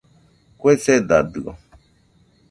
[0.59, 1.51] Kue sedadio.